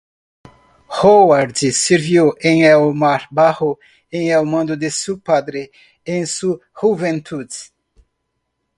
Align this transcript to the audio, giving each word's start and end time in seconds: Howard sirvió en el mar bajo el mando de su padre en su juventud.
Howard 0.89 1.53
sirvió 1.57 2.35
en 2.39 2.63
el 2.63 2.91
mar 2.95 3.27
bajo 3.29 3.77
el 4.09 4.43
mando 4.47 4.75
de 4.75 4.89
su 4.89 5.19
padre 5.19 5.69
en 6.03 6.25
su 6.25 6.59
juventud. 6.73 7.47